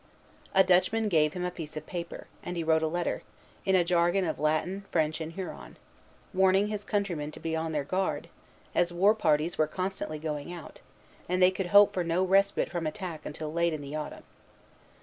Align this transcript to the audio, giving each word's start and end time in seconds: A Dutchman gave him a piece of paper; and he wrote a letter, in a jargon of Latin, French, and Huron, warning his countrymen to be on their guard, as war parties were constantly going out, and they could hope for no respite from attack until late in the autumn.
A 0.55 0.63
Dutchman 0.63 1.09
gave 1.09 1.33
him 1.33 1.45
a 1.45 1.51
piece 1.51 1.77
of 1.77 1.85
paper; 1.85 2.25
and 2.41 2.57
he 2.57 2.63
wrote 2.63 2.81
a 2.81 2.87
letter, 2.87 3.21
in 3.65 3.75
a 3.75 3.83
jargon 3.83 4.25
of 4.25 4.39
Latin, 4.39 4.83
French, 4.89 5.21
and 5.21 5.33
Huron, 5.33 5.77
warning 6.33 6.69
his 6.69 6.83
countrymen 6.83 7.29
to 7.29 7.39
be 7.39 7.55
on 7.55 7.71
their 7.71 7.83
guard, 7.83 8.27
as 8.73 8.91
war 8.91 9.13
parties 9.13 9.59
were 9.59 9.67
constantly 9.67 10.17
going 10.17 10.51
out, 10.51 10.79
and 11.29 11.39
they 11.39 11.51
could 11.51 11.67
hope 11.67 11.93
for 11.93 12.03
no 12.03 12.23
respite 12.23 12.71
from 12.71 12.87
attack 12.87 13.27
until 13.27 13.53
late 13.53 13.73
in 13.73 13.81
the 13.81 13.95
autumn. 13.95 14.23